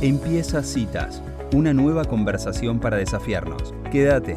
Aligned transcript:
Empieza 0.00 0.62
Citas, 0.62 1.24
una 1.52 1.74
nueva 1.74 2.04
conversación 2.04 2.78
para 2.78 2.98
desafiarnos. 2.98 3.74
Quédate. 3.90 4.36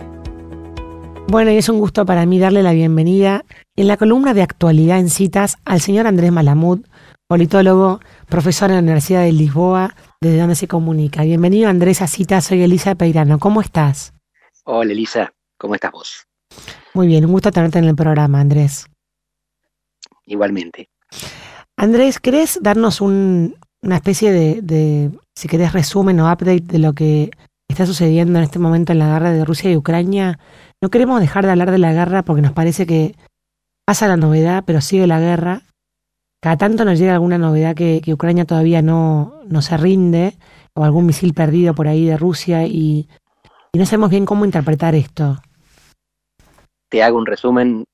Bueno, 1.27 1.51
y 1.51 1.57
es 1.57 1.69
un 1.69 1.77
gusto 1.77 2.03
para 2.03 2.25
mí 2.25 2.39
darle 2.39 2.63
la 2.63 2.71
bienvenida 2.71 3.45
en 3.75 3.87
la 3.87 3.95
columna 3.95 4.33
de 4.33 4.41
actualidad 4.41 4.97
en 4.97 5.11
citas 5.11 5.57
al 5.63 5.79
señor 5.79 6.07
Andrés 6.07 6.31
Malamud, 6.31 6.79
politólogo, 7.27 7.99
profesor 8.27 8.71
en 8.71 8.77
la 8.77 8.81
Universidad 8.81 9.21
de 9.21 9.33
Lisboa, 9.33 9.95
desde 10.19 10.39
donde 10.39 10.55
se 10.55 10.67
comunica. 10.67 11.21
Bienvenido 11.21 11.69
Andrés 11.69 12.01
a 12.01 12.07
citas, 12.07 12.45
soy 12.45 12.63
Elisa 12.63 12.95
Peirano. 12.95 13.37
¿Cómo 13.37 13.61
estás? 13.61 14.15
Hola 14.63 14.93
Elisa, 14.93 15.31
¿cómo 15.59 15.75
estás 15.75 15.91
vos? 15.91 16.25
Muy 16.95 17.05
bien, 17.05 17.23
un 17.23 17.33
gusto 17.33 17.51
tenerte 17.51 17.77
en 17.77 17.85
el 17.85 17.95
programa, 17.95 18.39
Andrés. 18.39 18.87
Igualmente. 20.25 20.89
Andrés, 21.77 22.19
¿querés 22.19 22.57
darnos 22.63 22.99
un, 22.99 23.57
una 23.81 23.95
especie 23.95 24.31
de, 24.31 25.11
si 25.41 25.47
querés, 25.47 25.73
resumen 25.73 26.19
o 26.19 26.31
update 26.31 26.61
de 26.61 26.77
lo 26.77 26.93
que 26.93 27.31
está 27.67 27.87
sucediendo 27.87 28.37
en 28.37 28.43
este 28.43 28.59
momento 28.59 28.91
en 28.91 28.99
la 28.99 29.07
guerra 29.07 29.31
de 29.31 29.43
Rusia 29.43 29.71
y 29.71 29.75
Ucrania. 29.75 30.37
No 30.79 30.89
queremos 30.89 31.19
dejar 31.19 31.45
de 31.45 31.49
hablar 31.49 31.71
de 31.71 31.79
la 31.79 31.93
guerra 31.93 32.21
porque 32.21 32.43
nos 32.43 32.51
parece 32.51 32.85
que 32.85 33.15
pasa 33.83 34.07
la 34.07 34.17
novedad, 34.17 34.65
pero 34.67 34.81
sigue 34.81 35.07
la 35.07 35.19
guerra. 35.19 35.63
Cada 36.43 36.57
tanto 36.57 36.85
nos 36.85 36.99
llega 36.99 37.13
alguna 37.13 37.39
novedad 37.39 37.73
que, 37.73 38.03
Ucrania 38.13 38.45
todavía 38.45 38.83
no, 38.83 39.41
no 39.47 39.63
se 39.63 39.77
rinde, 39.77 40.37
o 40.75 40.83
algún 40.83 41.07
misil 41.07 41.33
perdido 41.33 41.73
por 41.73 41.87
ahí 41.87 42.05
de 42.05 42.17
Rusia, 42.17 42.67
y, 42.67 43.09
y 43.73 43.79
no 43.79 43.87
sabemos 43.87 44.11
bien 44.11 44.27
cómo 44.27 44.45
interpretar 44.45 44.93
esto. 44.93 45.41
Te 46.87 47.01
hago 47.01 47.17
un 47.17 47.25
resumen 47.25 47.85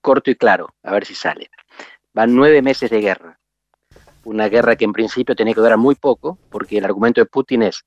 corto 0.00 0.30
y 0.30 0.36
claro, 0.36 0.68
a 0.84 0.92
ver 0.92 1.04
si 1.04 1.16
sale. 1.16 1.50
Van 2.14 2.32
nueve 2.32 2.62
meses 2.62 2.90
de 2.90 3.00
guerra 3.00 3.40
una 4.24 4.48
guerra 4.48 4.76
que 4.76 4.84
en 4.84 4.92
principio 4.92 5.34
tenía 5.34 5.54
que 5.54 5.60
durar 5.60 5.78
muy 5.78 5.94
poco, 5.94 6.38
porque 6.50 6.78
el 6.78 6.84
argumento 6.84 7.20
de 7.20 7.26
Putin 7.26 7.62
es 7.62 7.84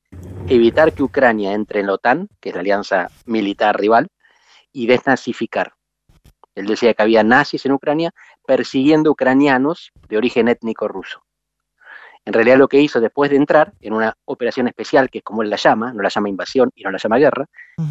evitar 0.47 0.93
que 0.93 1.03
Ucrania 1.03 1.53
entre 1.53 1.79
en 1.79 1.87
la 1.87 1.93
OTAN, 1.93 2.27
que 2.39 2.49
es 2.49 2.55
la 2.55 2.61
alianza 2.61 3.09
militar 3.25 3.79
rival, 3.79 4.07
y 4.71 4.87
desnazificar. 4.87 5.73
Él 6.55 6.67
decía 6.67 6.93
que 6.93 7.03
había 7.03 7.23
nazis 7.23 7.65
en 7.65 7.73
Ucrania 7.73 8.13
persiguiendo 8.45 9.11
ucranianos 9.11 9.91
de 10.07 10.17
origen 10.17 10.47
étnico 10.47 10.87
ruso. 10.87 11.23
En 12.23 12.33
realidad 12.33 12.57
lo 12.57 12.67
que 12.67 12.81
hizo 12.81 12.99
después 12.99 13.29
de 13.29 13.37
entrar 13.37 13.73
en 13.81 13.93
una 13.93 14.17
operación 14.25 14.67
especial, 14.67 15.09
que 15.09 15.19
es 15.19 15.23
como 15.23 15.43
él 15.43 15.49
la 15.49 15.57
llama, 15.57 15.93
no 15.93 16.01
la 16.01 16.09
llama 16.09 16.27
invasión 16.27 16.71
y 16.75 16.83
no 16.83 16.91
la 16.91 16.97
llama 16.97 17.17
guerra, 17.17 17.45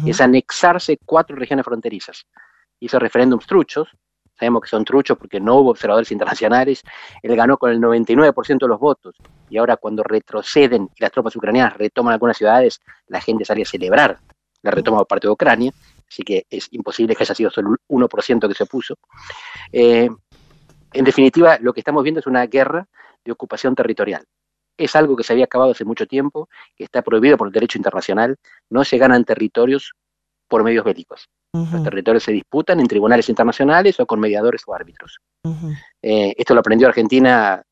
es 0.05 0.19
anexarse 0.19 0.97
cuatro 1.05 1.37
regiones 1.37 1.63
fronterizas. 1.63 2.25
Hizo 2.81 2.99
referéndums 2.99 3.47
truchos, 3.47 3.87
sabemos 4.37 4.63
que 4.63 4.69
son 4.69 4.85
truchos 4.85 5.17
porque 5.17 5.39
no 5.39 5.55
hubo 5.55 5.71
observadores 5.71 6.11
internacionales, 6.11 6.83
él 7.21 7.35
ganó 7.35 7.57
con 7.57 7.71
el 7.71 7.79
99% 7.79 8.59
de 8.59 8.67
los 8.67 8.79
votos 8.79 9.15
y 9.49 9.57
ahora 9.57 9.77
cuando 9.77 10.03
retroceden 10.03 10.89
y 10.95 11.01
las 11.01 11.11
tropas 11.11 11.35
ucranianas 11.35 11.77
retoman 11.77 12.13
algunas 12.13 12.37
ciudades, 12.37 12.81
la 13.07 13.21
gente 13.21 13.45
sale 13.45 13.63
a 13.63 13.65
celebrar 13.65 14.19
la 14.61 14.71
retoma 14.71 14.97
por 14.97 15.07
parte 15.07 15.27
de 15.27 15.31
Ucrania, 15.31 15.71
así 16.09 16.23
que 16.23 16.45
es 16.49 16.67
imposible 16.71 17.15
que 17.15 17.23
haya 17.23 17.35
sido 17.35 17.51
solo 17.51 17.75
un 17.87 18.01
1% 18.01 18.47
que 18.47 18.53
se 18.53 18.63
opuso. 18.63 18.97
Eh, 19.71 20.09
en 20.93 21.03
definitiva, 21.03 21.57
lo 21.59 21.73
que 21.73 21.81
estamos 21.81 22.03
viendo 22.03 22.19
es 22.19 22.27
una 22.27 22.45
guerra 22.47 22.87
de 23.23 23.31
ocupación 23.31 23.75
territorial. 23.75 24.25
Es 24.77 24.95
algo 24.95 25.15
que 25.15 25.23
se 25.23 25.33
había 25.33 25.45
acabado 25.45 25.71
hace 25.71 25.85
mucho 25.85 26.05
tiempo, 26.07 26.49
que 26.75 26.83
está 26.83 27.01
prohibido 27.01 27.37
por 27.37 27.47
el 27.47 27.53
derecho 27.53 27.77
internacional. 27.77 28.37
No 28.69 28.83
se 28.83 28.97
ganan 28.97 29.23
territorios 29.23 29.93
por 30.47 30.63
medios 30.63 30.83
bélicos. 30.83 31.29
Los 31.71 31.83
territorios 31.83 32.23
se 32.23 32.31
disputan 32.31 32.79
en 32.79 32.87
tribunales 32.87 33.29
internacionales 33.29 33.99
o 33.99 34.05
con 34.05 34.19
mediadores 34.19 34.63
o 34.67 34.73
árbitros. 34.73 35.19
Eh, 36.01 36.33
esto 36.37 36.53
lo 36.53 36.59
aprendió 36.59 36.87
Argentina 36.87 37.63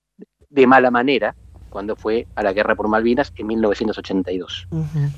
de 0.50 0.68
mala 0.68 0.92
manera 0.92 1.36
cuando 1.70 1.96
fue 1.96 2.28
a 2.36 2.44
la 2.44 2.54
guerra 2.54 2.76
por 2.76 2.88
Malvinas 2.88 3.34
en 3.36 3.48
1982. 3.48 4.68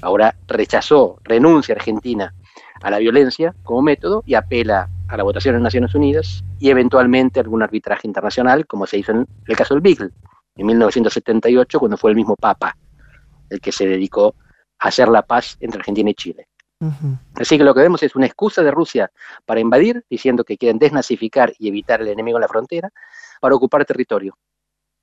Ahora 0.01 0.35
rechazó, 0.47 1.19
renuncia 1.23 1.75
Argentina 1.75 2.33
a 2.81 2.89
la 2.89 2.99
violencia 2.99 3.53
como 3.63 3.81
método 3.81 4.23
y 4.25 4.35
apela 4.35 4.89
a 5.07 5.17
la 5.17 5.23
votación 5.23 5.55
en 5.55 5.63
Naciones 5.63 5.93
Unidas 5.93 6.43
y 6.59 6.69
eventualmente 6.69 7.39
algún 7.39 7.61
arbitraje 7.61 8.07
internacional, 8.07 8.65
como 8.65 8.87
se 8.87 8.97
hizo 8.97 9.11
en 9.11 9.27
el 9.47 9.55
caso 9.55 9.73
del 9.73 9.81
Beagle, 9.81 10.11
en 10.55 10.65
1978, 10.65 11.79
cuando 11.79 11.97
fue 11.97 12.11
el 12.11 12.15
mismo 12.15 12.35
Papa 12.35 12.75
el 13.49 13.59
que 13.59 13.71
se 13.71 13.87
dedicó 13.87 14.35
a 14.79 14.87
hacer 14.87 15.07
la 15.07 15.21
paz 15.21 15.57
entre 15.59 15.79
Argentina 15.79 16.09
y 16.09 16.15
Chile. 16.15 16.47
Así 17.35 17.57
que 17.57 17.63
lo 17.63 17.73
que 17.73 17.81
vemos 17.81 18.03
es 18.03 18.15
una 18.15 18.25
excusa 18.25 18.61
de 18.61 18.71
Rusia 18.71 19.11
para 19.45 19.59
invadir, 19.59 20.03
diciendo 20.09 20.43
que 20.43 20.57
quieren 20.57 20.77
desnazificar 20.77 21.53
y 21.57 21.67
evitar 21.67 22.01
el 22.01 22.09
enemigo 22.09 22.37
en 22.37 22.41
la 22.41 22.47
frontera, 22.47 22.91
para 23.39 23.55
ocupar 23.55 23.85
territorio. 23.85 24.37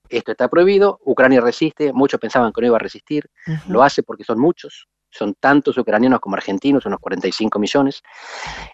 Esto 0.09 0.33
está 0.33 0.49
prohibido, 0.49 0.99
Ucrania 1.05 1.41
resiste, 1.41 1.93
muchos 1.93 2.21
pensaban 2.21 2.53
que 2.53 2.61
no 2.61 2.67
iba 2.67 2.77
a 2.77 2.81
resistir, 2.81 3.31
lo 3.69 3.83
hace 3.83 4.03
porque 4.03 4.25
son 4.25 4.39
muchos, 4.39 4.87
son 5.11 5.35
tantos 5.35 5.79
ucranianos 5.79 6.21
como 6.21 6.37
argentinos, 6.37 6.85
unos 6.85 7.01
45 7.01 7.59
millones, 7.59 8.03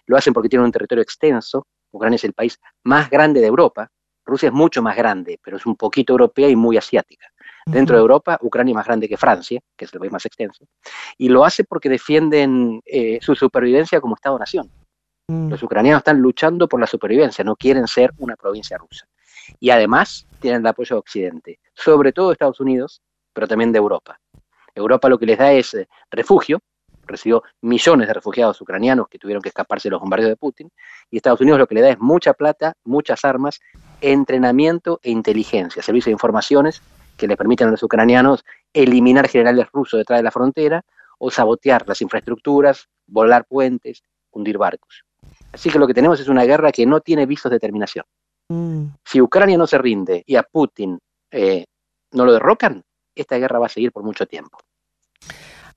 lo 0.05 0.17
hacen 0.17 0.33
porque 0.33 0.49
tienen 0.49 0.65
un 0.65 0.71
territorio 0.71 1.01
extenso, 1.01 1.67
Ucrania 1.91 2.17
es 2.17 2.23
el 2.25 2.33
país 2.33 2.59
más 2.83 3.09
grande 3.09 3.39
de 3.39 3.47
Europa, 3.47 3.89
Rusia 4.25 4.47
es 4.47 4.53
mucho 4.53 4.81
más 4.81 4.95
grande, 4.97 5.39
pero 5.41 5.57
es 5.57 5.65
un 5.65 5.75
poquito 5.75 6.13
europea 6.13 6.49
y 6.49 6.55
muy 6.55 6.77
asiática. 6.77 7.27
Dentro 7.65 7.95
de 7.95 8.01
Europa, 8.01 8.37
Ucrania 8.41 8.71
es 8.71 8.75
más 8.75 8.85
grande 8.85 9.07
que 9.07 9.17
Francia, 9.17 9.59
que 9.75 9.85
es 9.85 9.93
el 9.93 9.99
país 9.99 10.11
más 10.11 10.25
extenso, 10.25 10.65
y 11.17 11.29
lo 11.29 11.45
hace 11.45 11.63
porque 11.63 11.89
defienden 11.89 12.81
eh, 12.85 13.19
su 13.21 13.35
supervivencia 13.35 14.01
como 14.01 14.15
Estado-nación. 14.15 14.69
Mm. 15.27 15.49
Los 15.49 15.61
ucranianos 15.61 15.99
están 15.99 16.19
luchando 16.19 16.67
por 16.67 16.79
la 16.79 16.87
supervivencia, 16.87 17.43
no 17.43 17.55
quieren 17.55 17.87
ser 17.87 18.11
una 18.17 18.35
provincia 18.35 18.77
rusa. 18.77 19.07
Y 19.59 19.69
además 19.69 20.27
tienen 20.39 20.61
el 20.61 20.67
apoyo 20.67 20.95
de 20.95 20.99
Occidente, 20.99 21.59
sobre 21.73 22.11
todo 22.11 22.29
de 22.29 22.33
Estados 22.33 22.59
Unidos, 22.59 23.01
pero 23.33 23.47
también 23.47 23.71
de 23.71 23.77
Europa. 23.77 24.19
Europa 24.73 25.09
lo 25.09 25.17
que 25.17 25.25
les 25.25 25.37
da 25.37 25.51
es 25.51 25.73
eh, 25.73 25.87
refugio, 26.09 26.61
recibió 27.05 27.43
millones 27.61 28.07
de 28.07 28.13
refugiados 28.13 28.61
ucranianos 28.61 29.07
que 29.07 29.17
tuvieron 29.17 29.41
que 29.41 29.49
escaparse 29.49 29.89
de 29.89 29.91
los 29.91 30.01
bombardeos 30.01 30.29
de 30.29 30.37
Putin, 30.37 30.71
y 31.09 31.17
Estados 31.17 31.41
Unidos 31.41 31.59
lo 31.59 31.67
que 31.67 31.75
le 31.75 31.81
da 31.81 31.89
es 31.89 31.99
mucha 31.99 32.33
plata, 32.33 32.73
muchas 32.83 33.25
armas, 33.25 33.59
entrenamiento 34.01 34.99
e 35.03 35.11
inteligencia, 35.11 35.81
servicio 35.81 36.09
de 36.09 36.13
informaciones 36.13 36.81
que 37.19 37.27
le 37.27 37.37
permiten 37.37 37.67
a 37.67 37.71
los 37.71 37.83
ucranianos 37.83 38.43
eliminar 38.73 39.27
generales 39.27 39.67
rusos 39.71 39.99
detrás 39.99 40.19
de 40.19 40.23
la 40.23 40.31
frontera 40.31 40.83
o 41.19 41.29
sabotear 41.29 41.87
las 41.87 42.01
infraestructuras, 42.01 42.87
volar 43.05 43.45
puentes, 43.45 44.01
hundir 44.31 44.57
barcos. 44.57 45.03
Así 45.51 45.69
que 45.69 45.77
lo 45.77 45.85
que 45.85 45.93
tenemos 45.93 46.19
es 46.19 46.29
una 46.29 46.45
guerra 46.45 46.71
que 46.71 46.85
no 46.85 47.01
tiene 47.01 47.25
visos 47.25 47.51
de 47.51 47.59
terminación. 47.59 48.05
Mm. 48.47 48.85
Si 49.03 49.21
Ucrania 49.21 49.57
no 49.57 49.67
se 49.67 49.77
rinde 49.77 50.23
y 50.25 50.35
a 50.37 50.43
Putin 50.43 50.97
eh, 51.29 51.65
no 52.13 52.25
lo 52.25 52.33
derrocan, 52.33 52.81
esta 53.13 53.37
guerra 53.37 53.59
va 53.59 53.65
a 53.65 53.69
seguir 53.69 53.91
por 53.91 54.03
mucho 54.03 54.25
tiempo. 54.25 54.57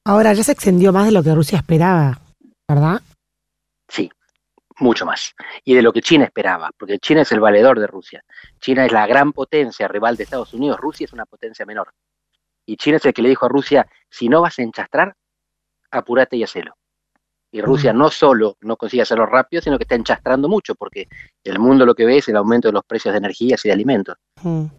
Ahora 0.05 0.33
ya 0.33 0.45
se 0.45 0.53
extendió 0.53 0.93
más 0.93 1.07
de 1.07 1.13
lo 1.13 1.23
que 1.23 1.35
Rusia 1.35 1.59
esperaba, 1.59 2.21
¿verdad? 2.69 3.03
Sí, 3.89 4.11
mucho 4.79 5.07
más. 5.07 5.35
Y 5.65 5.75
de 5.75 5.83
lo 5.83 5.93
que 5.93 6.03
China 6.03 6.25
esperaba, 6.25 6.71
porque 6.79 6.99
China 6.99 7.23
es 7.23 7.33
el 7.33 7.41
valedor 7.41 7.79
de 7.81 7.87
Rusia. 7.87 8.25
China 8.61 8.85
es 8.87 8.93
la 8.93 9.07
gran 9.07 9.33
potencia 9.33 9.89
rival 9.89 10.17
de 10.17 10.25
Estados 10.25 10.55
Unidos, 10.55 10.79
Rusia 10.81 11.05
es 11.05 11.13
una 11.13 11.27
potencia 11.27 11.67
menor. 11.67 11.93
Y 12.67 12.77
China 12.77 12.97
es 12.99 13.05
el 13.05 13.13
que 13.13 13.23
le 13.23 13.29
dijo 13.29 13.47
a 13.47 13.49
Rusia, 13.49 13.87
si 14.09 14.29
no 14.29 14.41
vas 14.41 14.59
a 14.59 14.63
enchastrar, 14.63 15.15
apúrate 15.91 16.37
y 16.37 16.45
hacelo. 16.45 16.75
Y 17.55 17.61
Rusia 17.61 17.93
no 17.93 18.11
solo 18.11 18.57
no 18.63 18.79
consigue 18.79 19.03
hacerlo 19.03 19.27
rápido, 19.27 19.61
sino 19.61 19.77
que 19.77 19.85
está 19.85 19.95
enchastrando 19.95 20.49
mucho, 20.49 20.75
porque 20.75 21.07
el 21.45 21.59
mundo 21.59 21.85
lo 21.85 21.95
que 21.95 22.07
ve 22.07 22.17
es 22.17 22.29
el 22.29 22.37
aumento 22.37 22.69
de 22.69 22.73
los 22.73 22.85
precios 22.85 23.13
de 23.13 23.19
energías 23.19 23.63
y 23.65 23.69
de 23.69 23.75
alimentos, 23.75 24.17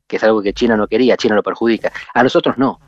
que 0.07 0.15
es 0.15 0.23
algo 0.23 0.41
que 0.41 0.53
China 0.53 0.75
no 0.75 0.87
quería, 0.87 1.15
China 1.15 1.35
lo 1.35 1.43
perjudica. 1.43 1.91
A 2.15 2.23
nosotros 2.23 2.57
no. 2.57 2.79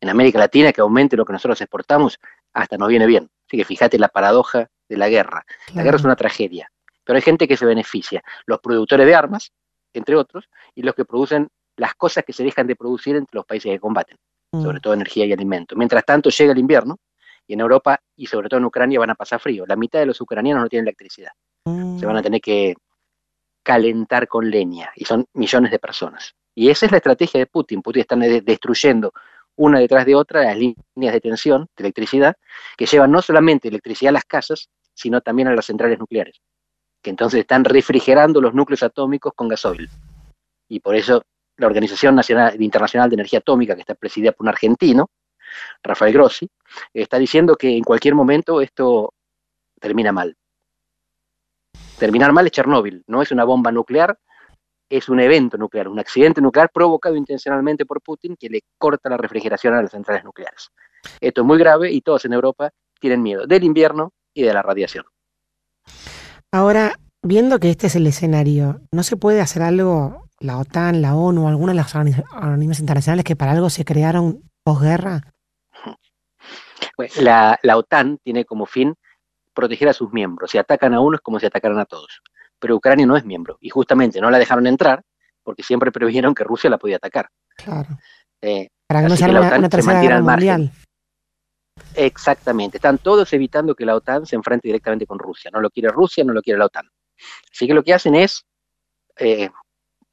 En 0.00 0.08
América 0.08 0.38
Latina, 0.38 0.72
que 0.72 0.80
aumente 0.80 1.18
lo 1.18 1.26
que 1.26 1.34
nosotros 1.34 1.60
exportamos, 1.60 2.18
hasta 2.54 2.78
nos 2.78 2.88
viene 2.88 3.06
bien. 3.06 3.28
Así 3.46 3.58
que 3.58 3.64
fíjate 3.66 3.98
la 3.98 4.08
paradoja 4.08 4.70
de 4.90 4.98
la 4.98 5.08
guerra. 5.08 5.46
La 5.72 5.82
guerra 5.82 5.96
es 5.96 6.04
una 6.04 6.16
tragedia, 6.16 6.70
pero 7.04 7.16
hay 7.16 7.22
gente 7.22 7.48
que 7.48 7.56
se 7.56 7.64
beneficia, 7.64 8.22
los 8.44 8.60
productores 8.60 9.06
de 9.06 9.14
armas, 9.14 9.52
entre 9.94 10.16
otros, 10.16 10.48
y 10.74 10.82
los 10.82 10.94
que 10.94 11.04
producen 11.04 11.48
las 11.76 11.94
cosas 11.94 12.24
que 12.24 12.32
se 12.32 12.44
dejan 12.44 12.66
de 12.66 12.76
producir 12.76 13.16
entre 13.16 13.36
los 13.36 13.46
países 13.46 13.70
que 13.72 13.80
combaten, 13.80 14.18
mm. 14.52 14.62
sobre 14.62 14.80
todo 14.80 14.92
energía 14.92 15.24
y 15.24 15.32
alimento. 15.32 15.76
Mientras 15.76 16.04
tanto 16.04 16.28
llega 16.28 16.52
el 16.52 16.58
invierno 16.58 16.98
y 17.46 17.54
en 17.54 17.60
Europa 17.60 18.00
y 18.16 18.26
sobre 18.26 18.48
todo 18.48 18.58
en 18.58 18.66
Ucrania 18.66 18.98
van 18.98 19.10
a 19.10 19.14
pasar 19.14 19.40
frío. 19.40 19.64
La 19.66 19.76
mitad 19.76 20.00
de 20.00 20.06
los 20.06 20.20
ucranianos 20.20 20.64
no 20.64 20.68
tienen 20.68 20.86
electricidad. 20.86 21.30
Se 21.64 22.06
van 22.06 22.16
a 22.16 22.20
mm. 22.20 22.22
tener 22.22 22.40
que 22.40 22.74
calentar 23.62 24.26
con 24.26 24.50
leña 24.50 24.90
y 24.96 25.04
son 25.04 25.24
millones 25.34 25.70
de 25.70 25.78
personas. 25.78 26.34
Y 26.54 26.68
esa 26.68 26.86
es 26.86 26.92
la 26.92 26.98
estrategia 26.98 27.38
de 27.38 27.46
Putin. 27.46 27.80
Putin 27.80 28.00
está 28.00 28.16
destruyendo 28.16 29.12
una 29.56 29.78
detrás 29.78 30.06
de 30.06 30.14
otra 30.14 30.42
las 30.42 30.56
líneas 30.56 31.12
de 31.12 31.20
tensión 31.20 31.68
de 31.76 31.84
electricidad 31.84 32.34
que 32.76 32.86
llevan 32.86 33.10
no 33.10 33.20
solamente 33.20 33.68
electricidad 33.68 34.10
a 34.10 34.12
las 34.12 34.24
casas, 34.24 34.68
sino 35.00 35.20
también 35.20 35.48
a 35.48 35.54
las 35.54 35.66
centrales 35.66 35.98
nucleares, 35.98 36.40
que 37.02 37.10
entonces 37.10 37.40
están 37.40 37.64
refrigerando 37.64 38.40
los 38.40 38.54
núcleos 38.54 38.82
atómicos 38.82 39.32
con 39.34 39.48
gasoil. 39.48 39.88
Y 40.68 40.80
por 40.80 40.94
eso 40.94 41.22
la 41.56 41.66
Organización 41.66 42.14
Nacional, 42.14 42.60
Internacional 42.60 43.10
de 43.10 43.14
Energía 43.14 43.40
Atómica, 43.40 43.74
que 43.74 43.80
está 43.80 43.94
presidida 43.94 44.32
por 44.32 44.44
un 44.44 44.48
argentino, 44.48 45.10
Rafael 45.82 46.12
Grossi, 46.12 46.48
está 46.94 47.18
diciendo 47.18 47.56
que 47.56 47.76
en 47.76 47.82
cualquier 47.82 48.14
momento 48.14 48.60
esto 48.60 49.12
termina 49.80 50.12
mal. 50.12 50.36
Terminar 51.98 52.32
mal 52.32 52.46
es 52.46 52.52
Chernóbil, 52.52 53.04
no 53.08 53.20
es 53.20 53.30
una 53.30 53.44
bomba 53.44 53.72
nuclear 53.72 54.18
es 54.90 55.08
un 55.08 55.20
evento 55.20 55.56
nuclear, 55.56 55.88
un 55.88 56.00
accidente 56.00 56.40
nuclear 56.40 56.68
provocado 56.70 57.14
intencionalmente 57.14 57.86
por 57.86 58.02
Putin 58.02 58.36
que 58.36 58.48
le 58.48 58.62
corta 58.76 59.08
la 59.08 59.16
refrigeración 59.16 59.72
a 59.72 59.82
las 59.82 59.92
centrales 59.92 60.24
nucleares. 60.24 60.70
Esto 61.20 61.42
es 61.42 61.46
muy 61.46 61.58
grave 61.58 61.92
y 61.92 62.00
todos 62.02 62.24
en 62.24 62.32
Europa 62.32 62.70
tienen 62.98 63.22
miedo 63.22 63.46
del 63.46 63.62
invierno 63.62 64.12
y 64.34 64.42
de 64.42 64.54
la 64.54 64.62
radiación. 64.62 65.04
Ahora, 66.52 66.94
viendo 67.22 67.58
que 67.58 67.70
este 67.70 67.86
es 67.86 67.96
el 67.96 68.06
escenario, 68.06 68.80
¿no 68.92 69.02
se 69.02 69.16
puede 69.16 69.40
hacer 69.40 69.62
algo, 69.62 70.26
la 70.38 70.58
OTAN, 70.58 71.02
la 71.02 71.14
ONU, 71.14 71.48
alguna 71.48 71.72
de 71.72 71.76
las 71.76 71.94
organismos 71.94 72.80
internacionales 72.80 73.24
que 73.24 73.36
para 73.36 73.52
algo 73.52 73.70
se 73.70 73.84
crearon 73.84 74.42
posguerra? 74.62 75.22
La, 77.16 77.58
la 77.62 77.78
OTAN 77.78 78.18
tiene 78.22 78.44
como 78.44 78.66
fin 78.66 78.94
proteger 79.54 79.88
a 79.88 79.94
sus 79.94 80.12
miembros. 80.12 80.50
Si 80.50 80.58
atacan 80.58 80.92
a 80.92 81.00
uno 81.00 81.16
es 81.16 81.22
como 81.22 81.40
si 81.40 81.46
atacaran 81.46 81.78
a 81.78 81.86
todos 81.86 82.20
pero 82.60 82.76
Ucrania 82.76 83.06
no 83.06 83.16
es 83.16 83.24
miembro 83.24 83.58
y 83.60 83.70
justamente 83.70 84.20
no 84.20 84.30
la 84.30 84.38
dejaron 84.38 84.66
entrar 84.68 85.02
porque 85.42 85.64
siempre 85.64 85.90
previeron 85.92 86.34
que 86.34 86.44
Rusia 86.44 86.70
la 86.70 86.78
podía 86.78 86.96
atacar. 86.96 87.28
Claro. 87.56 87.98
Eh, 88.42 88.68
Para 88.86 89.02
que 89.02 89.08
no 89.08 89.16
sea 89.16 89.28
una, 89.28 89.68
tercera 89.68 90.00
guerra 90.00 90.20
mundial. 90.20 90.70
Exactamente, 91.94 92.78
están 92.78 92.98
todos 92.98 93.32
evitando 93.32 93.74
que 93.74 93.84
la 93.84 93.96
OTAN 93.96 94.26
se 94.26 94.36
enfrente 94.36 94.68
directamente 94.68 95.06
con 95.06 95.18
Rusia. 95.18 95.50
No 95.52 95.60
lo 95.60 95.70
quiere 95.70 95.88
Rusia, 95.90 96.24
no 96.24 96.32
lo 96.32 96.42
quiere 96.42 96.58
la 96.58 96.66
OTAN. 96.66 96.88
Así 97.52 97.66
que 97.66 97.74
lo 97.74 97.82
que 97.82 97.94
hacen 97.94 98.14
es 98.14 98.44
eh, 99.16 99.50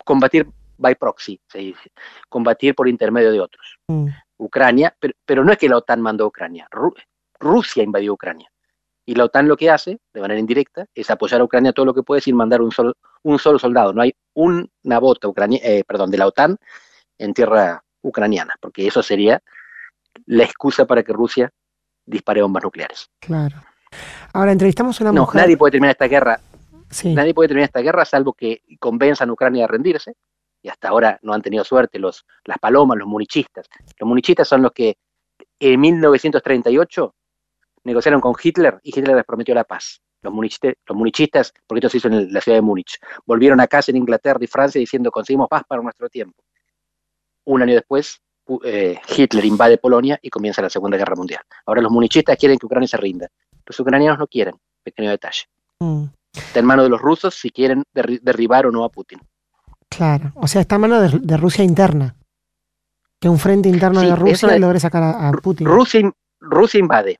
combatir 0.03 0.47
by 0.77 0.95
proxy, 0.95 1.39
se 1.47 1.59
dice, 1.59 1.91
combatir 2.29 2.75
por 2.75 2.88
intermedio 2.88 3.31
de 3.31 3.39
otros. 3.39 3.79
Mm. 3.88 4.07
Ucrania, 4.38 4.95
pero, 5.25 5.44
no 5.44 5.51
es 5.51 5.57
que 5.57 5.69
la 5.69 5.77
OTAN 5.77 6.01
mandó 6.01 6.25
a 6.25 6.27
Ucrania, 6.27 6.68
Rusia 7.39 7.83
invadió 7.83 8.13
Ucrania. 8.13 8.50
Y 9.06 9.15
la 9.15 9.23
OTAN 9.23 9.47
lo 9.47 9.56
que 9.56 9.69
hace, 9.69 10.00
de 10.13 10.21
manera 10.21 10.39
indirecta, 10.39 10.85
es 10.94 11.09
apoyar 11.09 11.41
a 11.41 11.44
Ucrania 11.45 11.71
todo 11.71 11.85
lo 11.85 11.94
que 11.94 12.03
puede 12.03 12.21
sin 12.21 12.35
mandar 12.35 12.62
un 12.62 12.71
solo, 12.71 12.94
un 13.23 13.39
solo 13.39 13.57
soldado. 13.57 13.94
No 13.94 14.01
hay 14.01 14.13
una 14.33 15.00
bota 15.00 15.27
ucrania, 15.27 15.59
eh, 15.63 15.83
perdón, 15.88 16.12
de 16.12 16.18
la 16.18 16.27
OTAN 16.27 16.57
en 17.18 17.33
tierra 17.33 17.81
ucraniana, 18.01 18.53
porque 18.59 18.85
eso 18.85 19.01
sería 19.01 19.41
la 20.25 20.44
excusa 20.44 20.85
para 20.85 21.03
que 21.03 21.13
Rusia 21.13 21.51
dispare 22.07 22.42
bombas 22.42 22.63
nucleares. 22.63 23.12
Claro. 23.19 23.57
Ahora 24.33 24.51
entrevistamos 24.51 25.00
a 25.00 25.04
una 25.04 25.13
no, 25.13 25.30
Nadie 25.33 25.57
puede 25.57 25.71
terminar 25.71 25.92
esta 25.92 26.07
guerra. 26.07 26.39
Nadie 27.04 27.33
puede 27.33 27.50
terminar 27.50 27.68
esta 27.68 27.81
guerra 27.81 28.06
salvo 28.06 28.33
que 28.33 28.63
convenzan 28.80 29.30
a 29.30 29.33
Ucrania 29.33 29.65
a 29.65 29.68
rendirse. 29.68 30.13
Y 30.62 30.69
hasta 30.69 30.89
ahora 30.89 31.19
no 31.21 31.33
han 31.33 31.42
tenido 31.42 31.63
suerte 31.63 32.00
los, 32.00 32.25
las 32.44 32.57
palomas, 32.57 32.98
los 32.98 33.07
munichistas. 33.07 33.68
Los 34.00 34.07
munichistas 34.07 34.48
son 34.48 34.63
los 34.63 34.71
que 34.71 34.98
en 35.59 35.80
1938 35.80 37.15
negociaron 37.83 38.21
con 38.21 38.33
Hitler 38.42 38.80
y 38.83 38.89
Hitler 38.89 39.15
les 39.15 39.25
prometió 39.25 39.54
la 39.54 39.63
paz. 39.63 40.01
Los, 40.21 40.33
munichistas, 40.33 41.54
porque 41.65 41.80
esto 41.80 41.89
se 41.89 41.98
hizo 41.98 42.07
en 42.07 42.33
la 42.33 42.42
ciudad 42.42 42.57
de 42.57 42.62
Múnich, 42.62 42.98
volvieron 43.25 43.62
a 43.62 43.68
casa 43.68 43.92
en 43.92 43.98
Inglaterra 43.98 44.39
y 44.42 44.48
Francia 44.48 44.80
diciendo 44.80 45.12
conseguimos 45.12 45.48
paz 45.48 45.63
para 45.68 45.81
nuestro 45.81 46.09
tiempo. 46.09 46.44
Un 47.45 47.62
año 47.62 47.75
después, 47.75 48.19
eh, 48.63 48.99
Hitler 49.15 49.45
invade 49.45 49.77
Polonia 49.77 50.19
y 50.21 50.29
comienza 50.29 50.61
la 50.61 50.69
Segunda 50.69 50.97
Guerra 50.97 51.15
Mundial. 51.15 51.41
Ahora 51.65 51.81
los 51.81 51.91
munichistas 51.91 52.38
quieren 52.38 52.57
que 52.57 52.65
Ucrania 52.65 52.88
se 52.88 52.97
rinda. 52.97 53.27
Los 53.65 53.79
ucranianos 53.79 54.19
no 54.19 54.27
quieren, 54.27 54.55
pequeño 54.83 55.09
detalle. 55.09 55.44
Mm. 55.79 56.05
Está 56.33 56.59
en 56.59 56.65
manos 56.65 56.85
de 56.85 56.89
los 56.89 57.01
rusos 57.01 57.35
si 57.35 57.49
quieren 57.49 57.83
derribar 57.94 58.65
o 58.67 58.71
no 58.71 58.83
a 58.83 58.89
Putin. 58.89 59.19
Claro, 59.89 60.31
o 60.35 60.47
sea, 60.47 60.61
está 60.61 60.75
en 60.75 60.81
manos 60.81 61.21
de, 61.21 61.38
Rusia 61.38 61.63
interna. 61.63 62.15
Que 63.19 63.29
un 63.29 63.39
frente 63.39 63.67
interno 63.67 64.01
de 64.01 64.15
Rusia 64.15 64.57
logre 64.59 64.79
sacar 64.79 65.03
a, 65.03 65.31
Putin. 65.31 65.67
Rusia 65.67 66.79
invade, 66.79 67.19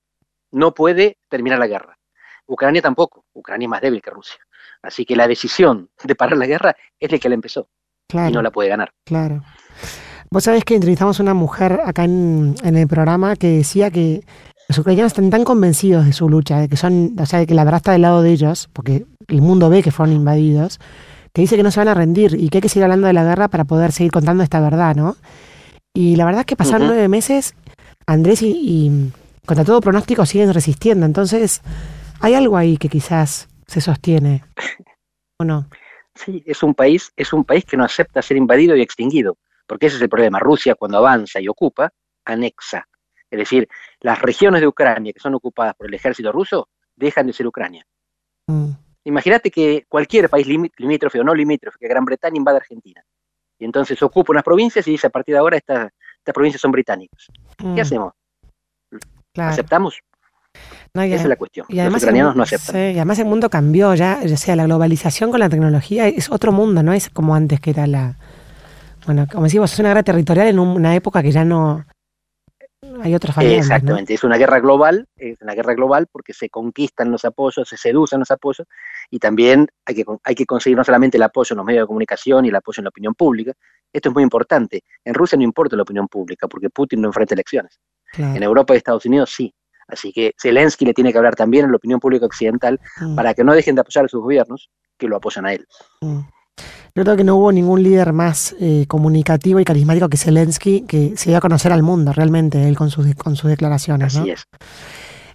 no 0.52 0.74
puede 0.74 1.18
terminar 1.28 1.58
la 1.58 1.68
guerra. 1.68 1.98
Ucrania 2.46 2.82
tampoco, 2.82 3.26
Ucrania 3.34 3.66
es 3.66 3.70
más 3.70 3.82
débil 3.82 4.02
que 4.02 4.12
Rusia. 4.12 4.38
Así 4.82 5.06
que 5.06 5.16
la 5.16 5.28
decisión 5.28 5.90
de 6.04 6.16
parar 6.16 6.38
la 6.38 6.46
guerra 6.46 6.76
es 7.00 7.12
la 7.12 7.18
que 7.18 7.30
la 7.30 7.36
empezó 7.36 7.68
y 8.10 8.32
no 8.32 8.42
la 8.42 8.52
puede 8.52 8.70
ganar. 8.70 8.94
Claro. 9.06 9.44
Vos 10.30 10.44
sabés 10.44 10.64
que 10.64 10.76
entrevistamos 10.76 11.20
a 11.20 11.24
una 11.24 11.34
mujer 11.34 11.80
acá 11.86 12.04
en, 12.04 12.56
el 12.64 12.88
programa 12.88 13.36
que 13.36 13.48
decía 13.48 13.92
que 13.92 14.24
los 14.68 14.78
ucranianos 14.78 15.12
están 15.12 15.30
tan 15.30 15.44
convencidos 15.44 16.06
de 16.06 16.14
su 16.14 16.30
lucha, 16.30 16.60
de 16.60 16.68
que 16.68 16.76
son, 16.76 17.16
o 17.18 17.26
sea, 17.26 17.40
de 17.40 17.48
que 17.48 17.54
la 17.54 17.64
verdad 17.64 17.78
está 17.78 17.94
del 17.94 18.02
lado 18.02 18.22
de 18.22 18.32
ellos, 18.32 18.70
porque 18.74 19.06
el 19.28 19.42
mundo 19.42 19.70
ve 19.70 19.82
que 19.82 19.92
fueron 19.92 20.14
invadidos, 20.14 20.80
que 21.34 21.42
dice 21.42 21.56
que 21.56 21.64
no 21.64 21.72
se 21.72 21.80
van 21.80 21.88
a 21.88 21.94
rendir 21.94 22.36
y 22.38 22.50
que 22.50 22.58
hay 22.58 22.62
que 22.62 22.70
seguir 22.70 22.84
hablando 22.84 23.08
de 23.08 23.14
la 23.14 23.24
guerra 23.24 23.48
para 23.48 23.64
poder 23.64 23.92
seguir 23.92 24.12
contando 24.12 24.44
esta 24.44 24.60
verdad, 24.60 24.96
¿no? 24.96 25.16
Y 25.94 26.18
la 26.18 26.26
verdad 26.26 26.42
es 26.42 26.46
que 26.46 26.56
pasaron 26.58 26.88
nueve 26.88 27.08
meses, 27.08 27.56
Andrés 28.06 28.42
y 28.42 29.12
contra 29.46 29.64
todo 29.64 29.80
pronóstico 29.82 30.26
siguen 30.26 30.54
resistiendo. 30.54 31.06
Entonces, 31.06 31.62
hay 32.20 32.36
algo 32.36 32.58
ahí 32.58 32.78
que 32.78 32.90
quizás 32.90 33.48
se 33.66 33.82
sostiene, 33.82 34.44
¿o 35.40 35.46
no? 35.46 35.68
Sí, 36.14 36.44
es 36.46 36.62
un 36.64 36.74
país, 36.74 37.12
es 37.16 37.32
un 37.32 37.44
país 37.44 37.64
que 37.66 37.78
no 37.78 37.84
acepta 37.84 38.22
ser 38.22 38.38
invadido 38.38 38.76
y 38.76 38.82
extinguido, 38.82 39.38
porque 39.68 39.88
ese 39.88 39.98
es 39.98 40.02
el 40.02 40.10
problema. 40.10 40.40
Rusia, 40.40 40.76
cuando 40.76 40.98
avanza 40.98 41.40
y 41.40 41.48
ocupa, 41.48 41.92
anexa. 42.26 42.88
Es 43.30 43.40
decir, 43.40 43.68
las 44.00 44.22
regiones 44.22 44.62
de 44.62 44.68
Ucrania 44.68 45.14
que 45.14 45.20
son 45.20 45.36
ocupadas 45.36 45.76
por 45.76 45.88
el 45.88 45.94
ejército 45.94 46.32
ruso 46.32 46.70
dejan 46.96 47.28
de 47.28 47.34
ser 47.34 47.46
Ucrania. 47.46 47.86
Mm. 48.48 48.72
Imagínate 49.04 49.52
que 49.52 49.86
cualquier 49.88 50.30
país 50.30 50.48
limítrofe 50.48 51.20
o 51.20 51.24
no 51.24 51.34
limítrofe, 51.34 51.78
que 51.80 51.88
Gran 51.88 52.06
Bretaña 52.06 52.38
invade 52.38 52.58
Argentina. 52.58 53.02
Y 53.60 53.66
entonces 53.66 54.02
ocupa 54.02 54.32
unas 54.32 54.44
provincias 54.44 54.88
y 54.88 54.92
dice 54.92 55.08
a 55.08 55.10
partir 55.10 55.34
de 55.36 55.40
ahora 55.40 55.58
estas, 55.58 55.92
provincias 56.24 56.62
son 56.62 56.72
británicas. 56.72 57.28
¿Qué 57.58 57.66
mm. 57.66 57.80
hacemos? 57.80 58.14
¿Aceptamos? 59.36 60.00
Esa 60.94 61.16
es 61.16 61.26
la 61.26 61.36
cuestión. 61.36 61.66
Y 61.70 61.80
además 61.80 62.02
Los 62.02 62.04
ucranianos 62.04 62.36
no 62.36 62.44
aceptan. 62.44 62.76
y 62.76 62.96
además 62.96 63.20
el 63.20 63.26
mundo 63.26 63.50
cambió 63.50 63.94
ya, 63.94 64.20
o 64.24 64.38
sea, 64.38 64.56
la 64.56 64.66
globalización 64.66 65.30
con 65.30 65.40
la 65.40 65.50
tecnología 65.50 66.08
es 66.08 66.32
otro 66.32 66.52
mundo, 66.52 66.82
no 66.82 66.94
es 66.94 67.10
como 67.10 67.36
antes 67.36 67.60
que 67.60 67.70
era 67.70 67.88
la... 67.88 68.18
Bueno, 69.08 69.26
como 69.32 69.46
decimos, 69.46 69.72
es 69.72 69.80
una 69.80 69.90
guerra 69.90 70.04
territorial 70.04 70.48
en 70.50 70.60
una 70.60 70.94
época 70.94 71.24
que 71.24 71.32
ya 71.32 71.46
no... 71.46 71.86
Hay 73.02 73.16
otras 73.16 73.36
variables, 73.36 73.66
Exactamente, 73.66 74.14
es 74.14 74.24
una 74.24 74.38
guerra 74.38 74.60
global, 74.60 75.08
es 75.16 75.42
una 75.42 75.54
guerra 75.54 75.74
global 75.74 76.08
porque 76.12 76.34
se 76.34 76.50
conquistan 76.50 77.12
los 77.12 77.26
apoyos, 77.26 77.68
se 77.68 77.76
seducen 77.76 78.20
los 78.20 78.30
apoyos 78.32 78.68
y 79.10 79.18
también 79.18 79.68
hay 79.86 79.96
que, 79.96 80.06
hay 80.24 80.36
que 80.36 80.46
conseguir 80.46 80.78
no 80.78 80.84
solamente 80.84 81.18
el 81.18 81.24
apoyo 81.24 81.54
en 81.54 81.58
los 81.58 81.66
medios 81.66 81.84
de 81.84 81.88
comunicación 81.88 82.46
y 82.46 82.50
el 82.50 82.56
apoyo 82.56 82.82
en 82.82 82.86
la 82.86 82.90
opinión 82.90 83.16
pública, 83.16 83.54
esto 83.92 84.10
es 84.10 84.14
muy 84.14 84.24
importante. 84.24 84.84
En 85.04 85.14
Rusia 85.14 85.38
no 85.38 85.44
importa 85.44 85.76
la 85.76 85.84
opinión 85.84 86.08
pública 86.08 86.48
porque 86.48 86.70
Putin 86.70 87.02
no 87.02 87.08
enfrenta 87.08 87.34
elecciones. 87.34 87.80
En 88.18 88.44
Europa 88.44 88.74
y 88.74 88.78
Estados 88.78 89.06
Unidos 89.06 89.32
sí. 89.36 89.54
Así 89.88 90.12
que 90.12 90.34
Zelensky 90.40 90.86
le 90.86 90.94
tiene 90.94 91.12
que 91.12 91.18
hablar 91.18 91.36
también 91.36 91.66
a 91.66 91.70
la 91.70 91.78
opinión 91.78 92.00
pública 92.00 92.26
occidental 92.26 92.80
mm. 93.00 93.16
para 93.16 93.34
que 93.34 93.44
no 93.44 93.54
dejen 93.54 93.76
de 93.76 93.82
apoyar 93.82 94.06
a 94.06 94.08
sus 94.08 94.22
gobiernos 94.22 94.70
que 94.98 95.08
lo 95.08 95.16
apoyan 95.16 95.46
a 95.46 95.54
él. 95.54 95.66
Mm. 96.02 96.20
Yo 96.98 97.04
creo 97.04 97.16
que 97.16 97.24
no 97.24 97.36
hubo 97.36 97.52
ningún 97.52 97.84
líder 97.84 98.12
más 98.12 98.56
eh, 98.60 98.86
comunicativo 98.88 99.60
y 99.60 99.64
carismático 99.64 100.10
que 100.10 100.18
Zelensky 100.18 100.82
que 100.82 101.16
se 101.16 101.30
dio 101.30 101.38
a 101.38 101.42
conocer 101.42 101.72
al 101.72 101.84
mundo 101.84 102.12
realmente, 102.12 102.68
él 102.68 102.76
con 102.76 102.90
sus, 102.90 103.14
con 103.14 103.36
sus 103.36 103.52
declaraciones. 103.52 104.18
Así 104.18 104.32
es. 104.32 104.48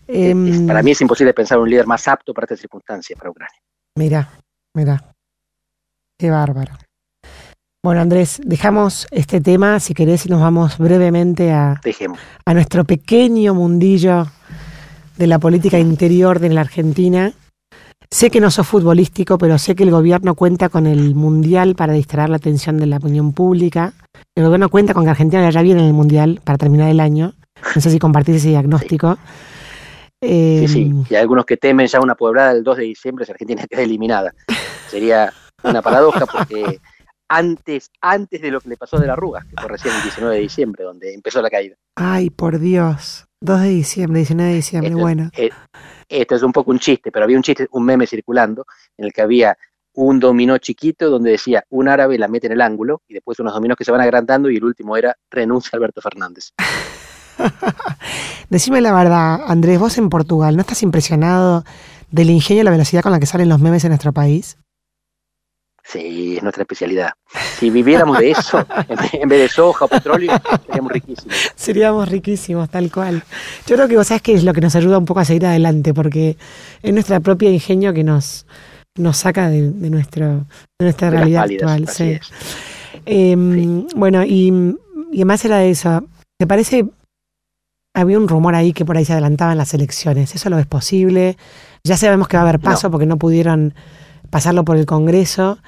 Em, 0.09 0.67
para 0.67 0.83
mí 0.83 0.91
es 0.91 1.01
imposible 1.01 1.33
pensar 1.33 1.61
un 1.61 1.71
líder 1.71 1.87
más 1.87 2.09
apto 2.09 2.35
para 2.35 2.47
esta 2.47 2.57
circunstancia 2.57 3.15
para 3.15 3.31
Ucrania. 3.31 3.61
Mira, 3.97 4.29
mira. 4.75 5.15
Qué 6.19 6.31
bárbaro. 6.31 6.73
Bueno, 7.81 8.01
Andrés, 8.01 8.41
dejamos 8.45 9.07
este 9.13 9.41
tema, 9.41 9.79
si 9.79 9.95
querés, 9.95 10.27
y 10.27 10.31
nos 10.31 10.41
vamos 10.41 10.79
brevemente 10.79 11.53
a, 11.53 11.81
a 12.45 12.55
nuestro 12.55 12.85
pequeño 12.85 13.55
mundillo 13.55 14.27
de 15.17 15.29
la 15.29 15.39
política 15.39 15.79
interior 15.79 16.41
de 16.41 16.49
la 16.49 16.63
Argentina. 16.63 17.33
Sé 18.13 18.31
que 18.31 18.43
no 18.43 18.51
sos 18.51 18.69
futbolístico, 18.69 19.39
pero 19.39 19.57
sé 19.57 19.75
que 19.75 19.85
el 19.85 19.91
gobierno 19.91 20.35
cuenta 20.35 20.69
con 20.69 20.87
el 20.87 21.15
Mundial 21.15 21.75
para 21.75 21.95
distraer 21.95 22.29
la 22.29 22.37
atención 22.37 22.77
de 22.77 22.85
la 22.85 22.99
opinión 22.99 23.33
pública. 23.33 23.95
El 24.35 24.45
gobierno 24.45 24.69
cuenta 24.69 24.93
con 24.93 25.05
que 25.05 25.11
Argentina 25.11 25.43
vaya 25.43 25.63
bien 25.63 25.79
en 25.79 25.87
el 25.87 25.95
Mundial 25.95 26.39
para 26.45 26.59
terminar 26.59 26.91
el 26.91 27.01
año. 27.01 27.33
No 27.75 27.81
sé 27.81 27.89
si 27.89 27.99
compartís 27.99 28.37
ese 28.37 28.51
diagnóstico. 28.51 29.17
Sí. 30.23 30.69
sí, 30.69 30.83
em, 30.83 31.05
Y 31.09 31.15
hay 31.15 31.23
algunos 31.23 31.47
que 31.47 31.57
temen 31.57 31.87
ya 31.87 32.03
una 32.03 32.15
pueblada 32.15 32.53
del 32.53 32.63
2 32.63 32.77
de 32.77 32.85
diciembre 32.85 33.25
si 33.25 33.33
Argentina 33.33 33.65
queda 33.71 33.81
eliminada. 33.81 34.35
Sería 34.89 35.33
una 35.65 35.81
paradoja 35.81 36.27
porque 36.27 36.81
antes, 37.31 37.91
antes 38.03 38.43
de 38.43 38.51
lo 38.51 38.61
que 38.61 38.69
le 38.69 38.77
pasó 38.77 38.99
de 38.99 39.07
la 39.07 39.17
Rúa, 39.17 39.41
que 39.41 39.59
fue 39.59 39.71
recién 39.71 39.95
el 39.95 40.03
19 40.03 40.35
de 40.35 40.43
diciembre, 40.43 40.85
donde 40.85 41.15
empezó 41.15 41.41
la 41.41 41.49
caída. 41.49 41.77
Ay, 41.97 42.29
por 42.29 42.59
Dios. 42.59 43.25
2 43.41 43.63
de 43.63 43.69
diciembre, 43.71 44.19
19 44.19 44.51
de 44.51 44.57
diciembre, 44.57 44.95
bueno. 44.95 45.31
Eh, 45.35 45.49
esto 46.21 46.37
es 46.37 46.43
un 46.43 46.53
poco 46.53 46.71
un 46.71 46.79
chiste, 46.79 47.11
pero 47.11 47.25
había 47.25 47.37
un 47.37 47.43
chiste, 47.43 47.69
un 47.73 47.85
meme 47.85 48.07
circulando, 48.07 48.67
en 48.97 49.07
el 49.07 49.13
que 49.13 49.23
había 49.23 49.57
un 49.95 50.21
dominó 50.21 50.59
chiquito 50.59 51.11
donde 51.11 51.33
decía 51.33 51.65
un 51.71 51.89
árabe 51.89 52.19
la 52.19 52.29
mete 52.29 52.47
en 52.47 52.55
el 52.55 52.61
ángulo 52.61 53.03
y 53.09 53.15
después 53.15 53.39
unos 53.41 53.53
dominós 53.53 53.77
que 53.77 53.85
se 53.85 53.93
van 53.93 54.01
agrandando 54.01 54.51
y 54.51 54.57
el 54.57 54.65
último 54.65 54.97
era 54.97 55.17
renuncia 55.31 55.77
Alberto 55.77 56.01
Fernández. 56.01 56.53
Decime 58.49 58.81
la 58.81 58.93
verdad, 58.93 59.41
Andrés, 59.47 59.79
vos 59.79 59.99
en 59.99 60.09
Portugal, 60.09 60.57
¿no 60.57 60.63
estás 60.63 60.83
impresionado 60.83 61.65
del 62.11 62.31
ingenio 62.31 62.63
y 62.63 62.65
la 62.65 62.71
velocidad 62.71 63.03
con 63.03 63.13
la 63.13 63.21
que 63.21 63.27
salen 63.27 63.49
los 63.49 63.61
memes 63.61 63.85
en 63.85 63.91
nuestro 63.91 64.13
país? 64.13 64.59
Sí, 65.93 66.37
es 66.37 66.43
nuestra 66.43 66.63
especialidad. 66.63 67.11
Si 67.59 67.69
viviéramos 67.69 68.19
de 68.19 68.31
eso, 68.31 68.65
en 69.13 69.29
vez 69.29 69.41
de 69.41 69.49
soja 69.49 69.85
o 69.85 69.89
petróleo, 69.89 70.33
seríamos 70.67 70.93
riquísimos. 70.93 71.53
Seríamos 71.55 72.09
riquísimos, 72.09 72.71
tal 72.71 72.91
cual. 72.91 73.23
Yo 73.67 73.77
creo 73.77 73.89
que 73.89 73.97
vos 73.99 74.07
sabés 74.07 74.23
que 74.23 74.33
es 74.33 74.43
lo 74.43 74.55
que 74.55 74.63
nos 74.63 74.75
ayuda 74.75 74.97
un 74.97 75.05
poco 75.05 75.21
a 75.21 75.27
seguir 75.27 75.45
adelante, 75.45 75.93
porque 75.93 76.39
es 76.83 76.93
nuestra 76.95 77.21
propia 77.21 77.51
ingenio 77.51 77.93
que 77.93 78.05
nos, 78.05 78.47
nos 78.97 79.19
saca 79.19 79.51
de, 79.51 79.61
nuestro, 79.91 80.47
de 80.79 80.85
nuestra 80.85 81.11
realidad 81.11 81.45
actual. 81.45 81.87
Em, 83.05 83.87
sí. 83.87 83.95
Bueno, 83.95 84.25
y, 84.25 84.77
y 85.11 85.17
además 85.19 85.45
era 85.45 85.63
eso. 85.63 86.05
¿Te 86.39 86.47
parece? 86.47 86.87
Había 87.95 88.19
un 88.19 88.29
rumor 88.29 88.55
ahí 88.55 88.73
que 88.73 88.87
por 88.87 88.97
ahí 88.97 89.05
se 89.05 89.13
adelantaban 89.13 89.59
las 89.59 89.75
elecciones. 89.75 90.35
¿Eso 90.35 90.49
lo 90.49 90.59
es 90.59 90.67
posible? 90.67 91.37
Ya 91.85 91.99
sabemos 91.99 92.29
que 92.29 92.39
va 92.39 92.45
a 92.45 92.49
haber 92.49 92.61
paso 92.61 92.91
porque 92.91 93.05
no 93.05 93.19
pudieron 93.19 93.75
pasarlo 94.33 94.65
por 94.65 94.79
el 94.79 94.87
Congreso. 94.87 95.59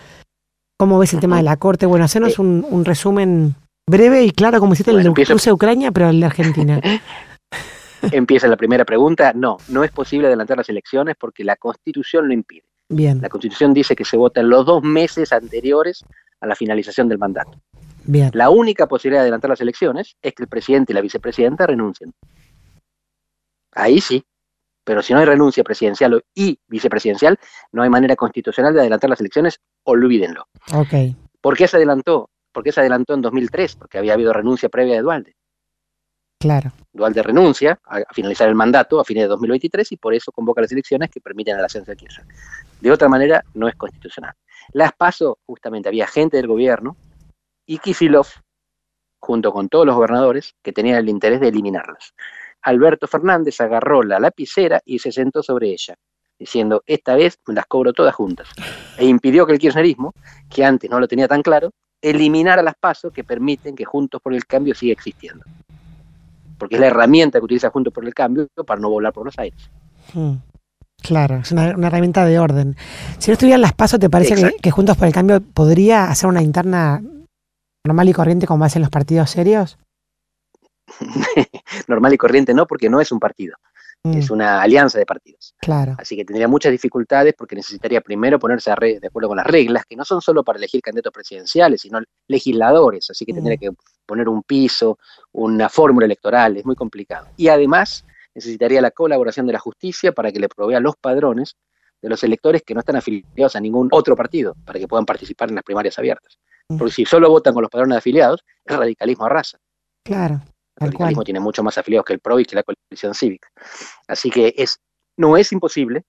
¿Cómo 0.78 0.98
ves 0.98 1.12
el 1.12 1.20
tema 1.20 1.36
de 1.36 1.44
la 1.44 1.58
Corte? 1.58 1.86
Bueno, 1.86 2.06
hacernos 2.06 2.38
un, 2.38 2.66
un 2.68 2.84
resumen 2.84 3.54
breve 3.86 4.24
y 4.24 4.30
claro, 4.30 4.58
como 4.58 4.72
hiciste 4.72 4.90
el 4.90 4.96
de 4.96 5.02
de 5.04 5.52
Ucrania, 5.52 5.92
pero 5.92 6.08
el 6.08 6.18
de 6.18 6.26
Argentina. 6.26 6.80
Empieza 8.10 8.48
la 8.48 8.56
primera 8.56 8.84
pregunta. 8.84 9.32
No, 9.34 9.58
no 9.68 9.84
es 9.84 9.92
posible 9.92 10.26
adelantar 10.26 10.56
las 10.56 10.68
elecciones 10.68 11.14
porque 11.18 11.44
la 11.44 11.56
Constitución 11.56 12.26
lo 12.26 12.34
impide. 12.34 12.64
Bien. 12.88 13.20
La 13.20 13.28
Constitución 13.28 13.72
dice 13.74 13.94
que 13.94 14.04
se 14.04 14.16
vota 14.16 14.40
en 14.40 14.48
los 14.48 14.64
dos 14.66 14.82
meses 14.82 15.32
anteriores 15.32 16.04
a 16.40 16.46
la 16.46 16.56
finalización 16.56 17.08
del 17.08 17.18
mandato. 17.18 17.60
Bien. 18.04 18.30
La 18.32 18.50
única 18.50 18.86
posibilidad 18.86 19.20
de 19.20 19.24
adelantar 19.24 19.50
las 19.50 19.60
elecciones 19.60 20.16
es 20.22 20.34
que 20.34 20.42
el 20.42 20.48
presidente 20.48 20.92
y 20.92 20.94
la 20.94 21.00
vicepresidenta 21.02 21.66
renuncien. 21.66 22.12
Ahí 23.72 24.00
sí. 24.00 24.24
Pero 24.84 25.02
si 25.02 25.12
no 25.12 25.18
hay 25.18 25.24
renuncia 25.24 25.64
presidencial 25.64 26.22
y 26.34 26.58
vicepresidencial, 26.68 27.38
no 27.72 27.82
hay 27.82 27.90
manera 27.90 28.16
constitucional 28.16 28.74
de 28.74 28.80
adelantar 28.80 29.10
las 29.10 29.20
elecciones, 29.20 29.60
olvídenlo. 29.84 30.46
Ok. 30.74 31.16
¿Por 31.40 31.56
qué 31.56 31.66
se 31.66 31.78
adelantó? 31.78 32.30
¿Por 32.52 32.62
qué 32.62 32.70
se 32.70 32.80
adelantó 32.80 33.14
en 33.14 33.22
2003? 33.22 33.76
Porque 33.76 33.98
había 33.98 34.12
habido 34.12 34.32
renuncia 34.32 34.68
previa 34.68 34.94
de 34.94 35.02
Dualde. 35.02 35.36
Claro. 36.38 36.72
Dualde 36.92 37.22
renuncia 37.22 37.80
a, 37.86 38.00
finalizar 38.12 38.48
el 38.48 38.54
mandato 38.54 39.00
a 39.00 39.04
fines 39.04 39.24
de 39.24 39.28
2023 39.28 39.92
y 39.92 39.96
por 39.96 40.12
eso 40.12 40.30
convoca 40.30 40.60
las 40.60 40.70
elecciones 40.72 41.10
que 41.10 41.20
permiten 41.20 41.58
el 41.58 41.64
ascenso 41.64 41.90
de 41.90 41.96
Kirchner. 41.96 42.26
De 42.80 42.92
otra 42.92 43.08
manera, 43.08 43.42
no 43.54 43.66
es 43.66 43.74
constitucional. 43.76 44.34
Las 44.72 44.92
PASO, 44.92 45.38
justamente, 45.46 45.88
había 45.88 46.06
gente 46.06 46.36
del 46.36 46.46
gobierno 46.46 46.96
y 47.66 47.78
Kisilov, 47.78 48.26
junto 49.20 49.52
con 49.52 49.70
todos 49.70 49.86
los 49.86 49.94
gobernadores, 49.94 50.54
que 50.62 50.72
tenían 50.72 50.98
el 50.98 51.08
interés 51.08 51.40
de 51.40 51.48
eliminarlas. 51.48 52.14
Alberto 52.64 53.06
Fernández 53.06 53.60
agarró 53.60 54.02
la 54.02 54.18
lapicera 54.18 54.80
y 54.84 54.98
se 54.98 55.12
sentó 55.12 55.42
sobre 55.42 55.70
ella, 55.70 55.94
diciendo, 56.38 56.82
esta 56.86 57.14
vez 57.14 57.38
las 57.46 57.66
cobro 57.66 57.92
todas 57.92 58.14
juntas. 58.14 58.48
E 58.98 59.04
impidió 59.06 59.46
que 59.46 59.52
el 59.52 59.58
kirchnerismo, 59.58 60.12
que 60.48 60.64
antes 60.64 60.90
no 60.90 60.98
lo 60.98 61.06
tenía 61.06 61.28
tan 61.28 61.42
claro, 61.42 61.70
eliminara 62.02 62.62
las 62.62 62.74
pasos 62.74 63.12
que 63.12 63.24
permiten 63.24 63.74
que 63.74 63.84
Juntos 63.84 64.20
por 64.20 64.34
el 64.34 64.44
Cambio 64.46 64.74
siga 64.74 64.92
existiendo 64.92 65.44
porque 66.58 66.76
es 66.76 66.80
la 66.80 66.86
herramienta 66.86 67.38
que 67.38 67.44
utiliza 67.44 67.70
Juntos 67.70 67.92
por 67.92 68.04
el 68.04 68.14
Cambio 68.14 68.48
para 68.66 68.80
no 68.80 68.88
volar 68.88 69.12
por 69.12 69.26
los 69.26 69.38
aires. 69.38 69.70
Hmm. 70.12 70.36
Claro, 71.02 71.36
es 71.36 71.52
una, 71.52 71.72
herramienta 71.72 72.24
de 72.24 72.38
orden. 72.38 72.76
Si 73.18 73.30
no 73.30 73.34
estuvieran 73.34 73.60
las 73.60 73.74
pasos, 73.74 74.00
¿te 74.00 74.08
parece 74.08 74.56
que, 74.62 74.70
Juntos 74.70 74.96
por 74.96 75.06
el 75.06 75.12
Cambio 75.12 75.42
podría 75.42 76.04
hacer 76.04 76.28
una 76.28 76.40
interna 76.40 77.02
normal 77.86 78.08
y 78.08 78.12
corriente 78.14 78.46
como 78.46 78.64
hacen 78.64 78.80
los 78.80 78.90
partidos 78.90 79.28
serios? 79.28 79.76
normal 81.88 82.14
y 82.14 82.18
corriente 82.18 82.54
no, 82.54 82.66
porque 82.66 82.88
no 82.88 83.00
es 83.00 83.12
un 83.12 83.18
partido. 83.18 83.56
Mm. 84.02 84.18
Es 84.18 84.30
una 84.30 84.60
alianza 84.60 84.98
de 84.98 85.06
partidos. 85.06 85.54
Claro. 85.58 85.96
Así 85.98 86.14
que 86.14 86.24
tendría 86.24 86.46
muchas 86.46 86.72
dificultades 86.72 87.34
porque 87.36 87.56
necesitaría 87.56 88.02
primero 88.02 88.38
ponerse 88.38 88.70
de 88.78 89.06
acuerdo 89.06 89.28
con 89.28 89.38
las 89.38 89.46
reglas, 89.46 89.84
que 89.86 89.96
no 89.96 90.04
son 90.04 90.20
solo 90.20 90.44
para 90.44 90.58
elegir 90.58 90.82
candidatos 90.82 91.12
presidenciales, 91.12 91.80
sino 91.80 92.00
legisladores. 92.28 93.08
Así 93.08 93.24
que 93.24 93.32
mm. 93.32 93.36
tendría 93.36 93.56
que 93.56 93.70
poner 94.04 94.28
un 94.28 94.42
piso, 94.42 94.98
una 95.32 95.68
fórmula 95.70 96.04
electoral, 96.04 96.58
es 96.58 96.66
muy 96.66 96.76
complicado. 96.76 97.28
Y 97.36 97.48
además 97.48 98.04
necesitaría 98.34 98.82
la 98.82 98.90
colaboración 98.90 99.46
de 99.46 99.54
la 99.54 99.58
justicia 99.58 100.12
para 100.12 100.30
que 100.30 100.38
le 100.38 100.48
provea 100.48 100.80
los 100.80 100.96
padrones 100.96 101.56
de 102.02 102.10
los 102.10 102.22
electores 102.22 102.62
que 102.62 102.74
no 102.74 102.80
están 102.80 102.96
afiliados 102.96 103.56
a 103.56 103.60
ningún 103.60 103.88
otro 103.90 104.14
partido, 104.14 104.54
para 104.66 104.78
que 104.78 104.86
puedan 104.86 105.06
participar 105.06 105.48
en 105.48 105.54
las 105.54 105.64
primarias 105.64 105.98
abiertas. 105.98 106.38
Mm. 106.68 106.76
Porque 106.76 106.92
si 106.92 107.06
solo 107.06 107.30
votan 107.30 107.54
con 107.54 107.62
los 107.62 107.70
padrones 107.70 107.94
de 107.94 107.98
afiliados, 107.98 108.44
es 108.66 108.76
radicalismo 108.76 109.24
a 109.24 109.30
raza. 109.30 109.58
Claro. 110.02 110.42
El 110.76 110.88
radicalismo 110.88 111.24
tiene 111.24 111.40
mucho 111.40 111.62
más 111.62 111.78
afiliados 111.78 112.06
que 112.06 112.14
el 112.14 112.20
PRO 112.20 112.40
y 112.40 112.44
que 112.44 112.56
la 112.56 112.62
coalición 112.62 113.14
cívica. 113.14 113.48
Así 114.08 114.30
que 114.30 114.54
es, 114.56 114.80
no 115.16 115.36
es 115.36 115.52
imposible, 115.52 116.04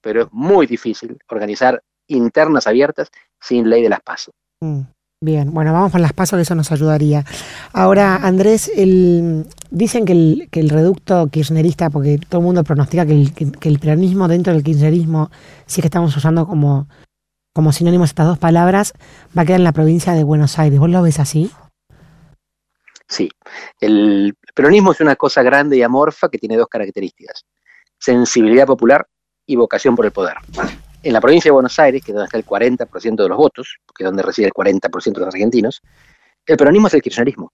pero 0.00 0.22
es 0.22 0.28
muy 0.32 0.66
difícil 0.66 1.16
organizar 1.28 1.82
internas 2.08 2.66
abiertas 2.66 3.10
sin 3.40 3.70
ley 3.70 3.82
de 3.82 3.88
las 3.88 4.00
pasos. 4.00 4.34
Mm. 4.60 4.82
Bien, 5.22 5.54
bueno, 5.54 5.72
vamos 5.72 5.92
con 5.92 6.02
las 6.02 6.12
pasos, 6.12 6.36
que 6.36 6.42
eso 6.42 6.56
nos 6.56 6.72
ayudaría. 6.72 7.24
Ahora, 7.72 8.16
Andrés, 8.16 8.68
el, 8.74 9.46
dicen 9.70 10.04
que 10.04 10.12
el, 10.12 10.48
que 10.50 10.58
el 10.58 10.68
reducto 10.68 11.28
kirchnerista, 11.28 11.90
porque 11.90 12.18
todo 12.18 12.40
el 12.40 12.44
mundo 12.44 12.64
pronostica 12.64 13.06
que 13.06 13.12
el, 13.12 13.32
que, 13.32 13.68
el 13.68 13.78
peronismo 13.78 14.26
dentro 14.26 14.52
del 14.52 14.64
kirchnerismo, 14.64 15.30
si 15.66 15.78
es 15.78 15.82
que 15.82 15.86
estamos 15.86 16.16
usando 16.16 16.44
como, 16.44 16.88
como 17.54 17.70
sinónimos 17.70 18.10
estas 18.10 18.26
dos 18.26 18.38
palabras, 18.38 18.94
va 19.38 19.42
a 19.42 19.44
quedar 19.44 19.60
en 19.60 19.64
la 19.64 19.70
provincia 19.70 20.12
de 20.12 20.24
Buenos 20.24 20.58
Aires. 20.58 20.80
¿Vos 20.80 20.90
lo 20.90 21.02
ves 21.02 21.20
así? 21.20 21.52
Sí, 23.12 23.28
el 23.78 24.34
peronismo 24.54 24.92
es 24.92 25.00
una 25.00 25.16
cosa 25.16 25.42
grande 25.42 25.76
y 25.76 25.82
amorfa 25.82 26.30
que 26.30 26.38
tiene 26.38 26.56
dos 26.56 26.68
características, 26.68 27.44
sensibilidad 27.98 28.66
popular 28.66 29.06
y 29.44 29.56
vocación 29.56 29.94
por 29.94 30.06
el 30.06 30.12
poder 30.12 30.36
en 31.02 31.12
la 31.12 31.20
provincia 31.20 31.48
de 31.48 31.52
Buenos 31.52 31.78
Aires, 31.78 32.02
que 32.02 32.12
es 32.12 32.14
donde 32.14 32.26
está 32.26 32.38
el 32.38 32.46
40% 32.46 33.22
de 33.22 33.28
los 33.28 33.36
votos, 33.36 33.78
que 33.94 34.04
es 34.04 34.06
donde 34.06 34.22
reside 34.22 34.46
el 34.46 34.52
40% 34.52 35.12
de 35.12 35.20
los 35.20 35.34
argentinos, 35.34 35.82
el 36.46 36.56
peronismo 36.56 36.88
es 36.88 36.94
el 36.94 37.02
kirchnerismo. 37.02 37.52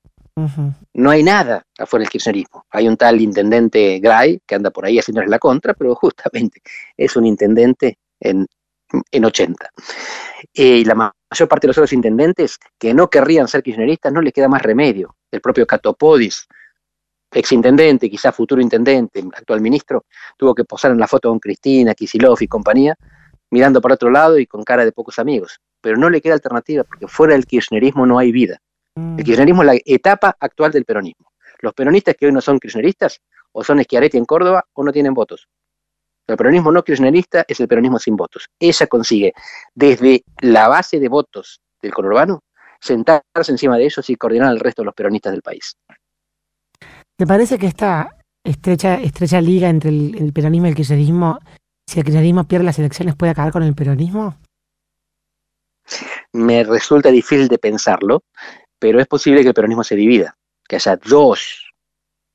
No 0.95 1.11
hay 1.11 1.25
nada 1.25 1.67
afuera 1.77 2.05
del 2.05 2.11
kirchnerismo. 2.11 2.65
Hay 2.71 2.87
un 2.87 2.97
tal 2.97 3.21
intendente 3.21 3.99
Gray 3.99 4.41
que 4.47 4.55
anda 4.55 4.71
por 4.71 4.87
ahí 4.87 4.99
haciéndole 4.99 5.29
la 5.29 5.39
contra, 5.39 5.75
pero 5.75 5.95
justamente 5.97 6.63
es 6.97 7.17
un 7.17 7.27
intendente 7.27 7.99
en, 8.21 8.47
en 9.11 9.25
80. 9.25 9.71
y 10.53 10.85
la 10.85 10.95
mayor 10.95 11.49
parte 11.49 11.67
de 11.67 11.69
los 11.69 11.79
otros 11.79 11.93
intendentes 11.93 12.59
que 12.79 12.95
no 12.95 13.09
querrían 13.09 13.49
ser 13.49 13.63
kirchneristas 13.63 14.13
no 14.13 14.23
les 14.23 14.33
queda 14.33 14.49
más 14.49 14.63
remedio. 14.63 15.17
El 15.31 15.41
propio 15.41 15.67
Catopodis, 15.67 16.47
exintendente, 17.31 18.09
quizá 18.09 18.33
futuro 18.33 18.61
intendente, 18.61 19.23
actual 19.35 19.61
ministro, 19.61 20.07
tuvo 20.37 20.55
que 20.55 20.65
posar 20.65 20.93
en 20.93 20.99
la 20.99 21.07
foto 21.07 21.29
con 21.29 21.39
Cristina, 21.39 21.95
Kisilov 21.95 22.39
y 22.41 22.49
compañía, 22.49 22.97
mirando 23.51 23.81
para 23.81 23.95
otro 23.95 24.11
lado 24.11 24.39
y 24.39 24.47
con 24.47 24.63
cara 24.65 24.85
de 24.85 24.93
pocos 24.93 25.19
amigos. 25.19 25.61
Pero 25.81 25.97
no 25.97 26.11
le 26.11 26.21
queda 26.21 26.35
alternativa, 26.35 26.85
porque 26.85 27.07
fuera 27.07 27.35
del 27.35 27.47
kirchnerismo 27.47 28.07
no 28.07 28.19
hay 28.19 28.33
vida. 28.33 28.61
El 28.97 29.03
mm. 29.03 29.17
kirchnerismo 29.17 29.63
es 29.63 29.67
la 29.67 29.79
etapa 29.85 30.37
actual 30.41 30.73
del 30.73 30.85
peronismo. 30.85 31.33
Los 31.61 31.75
peronistas 31.75 32.17
que 32.17 32.27
hoy 32.27 32.33
no 32.33 32.41
son 32.41 32.59
kirchneristas, 32.59 33.21
o 33.53 33.65
son 33.65 33.83
Schiaretti 33.83 34.19
en 34.19 34.25
Córdoba, 34.25 34.65
o 34.73 34.85
no 34.85 34.93
tienen 34.93 35.15
votos. 35.15 35.49
El 36.29 36.37
peronismo 36.37 36.71
no 36.71 36.85
kirchnerista 36.85 37.45
es 37.49 37.59
el 37.59 37.69
peronismo 37.69 37.99
sin 37.99 38.17
votos. 38.17 38.47
Ella 38.61 38.87
consigue, 38.87 39.33
desde 39.75 40.23
la 40.41 40.69
base 40.69 41.01
de 41.01 41.09
votos 41.09 41.61
del 41.83 41.93
conurbano, 41.93 42.43
sentarse 42.81 43.51
encima 43.51 43.77
de 43.77 43.87
ellos 43.87 44.09
y 44.09 44.15
coordinar 44.15 44.49
al 44.49 44.61
resto 44.61 44.83
de 44.83 44.87
los 44.87 44.95
peronistas 44.95 45.33
del 45.33 45.43
país. 45.43 45.77
¿Te 47.17 47.27
parece 47.27 47.59
que 47.59 47.67
esta 47.67 48.17
estrecha, 48.45 48.95
estrecha 49.01 49.41
liga 49.41 49.69
entre 49.69 49.91
el, 49.91 50.17
el 50.17 50.33
peronismo 50.33 50.67
y 50.67 50.71
el 50.71 50.77
kirchnerismo 50.77 51.41
si 51.89 51.99
el 51.99 52.05
kirchnerismo 52.05 52.47
pierde 52.47 52.67
las 52.67 52.79
elecciones, 52.79 53.17
¿puede 53.17 53.33
acabar 53.33 53.51
con 53.51 53.63
el 53.63 53.75
peronismo? 53.75 54.37
Me 56.35 56.63
resulta 56.63 57.11
difícil 57.11 57.49
de 57.49 57.57
pensarlo, 57.57 58.25
pero 58.79 59.01
es 59.01 59.07
posible 59.07 59.41
que 59.41 59.49
el 59.49 59.55
peronismo 59.55 59.83
se 59.83 59.97
divida, 59.97 60.37
que 60.69 60.77
haya 60.77 60.97
dos 60.97 61.68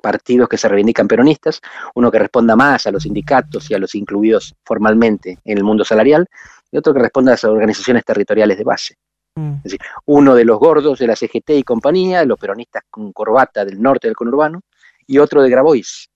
partidos 0.03 0.49
que 0.49 0.57
se 0.57 0.67
reivindican 0.67 1.07
peronistas, 1.07 1.61
uno 1.95 2.11
que 2.11 2.19
responda 2.19 2.57
más 2.57 2.85
a 2.85 2.91
los 2.91 3.03
sindicatos 3.03 3.71
y 3.71 3.73
a 3.73 3.79
los 3.79 3.95
incluidos 3.95 4.53
formalmente 4.65 5.39
en 5.45 5.57
el 5.57 5.63
mundo 5.63 5.85
salarial, 5.85 6.27
y 6.69 6.77
otro 6.77 6.93
que 6.93 6.99
responda 6.99 7.31
a 7.31 7.35
las 7.35 7.45
organizaciones 7.45 8.03
territoriales 8.03 8.57
de 8.57 8.63
base. 8.65 8.97
Mm. 9.35 9.53
Es 9.57 9.63
decir, 9.63 9.79
uno 10.05 10.35
de 10.35 10.43
los 10.43 10.59
gordos 10.59 10.99
de 10.99 11.07
la 11.07 11.15
CGT 11.15 11.51
y 11.51 11.63
compañía, 11.63 12.25
los 12.25 12.37
peronistas 12.37 12.83
con 12.89 13.13
corbata 13.13 13.63
del 13.63 13.81
norte 13.81 14.07
del 14.07 14.15
conurbano, 14.15 14.61
y 15.07 15.19
otro 15.19 15.41
de 15.41 15.49
Grabois. 15.49 16.09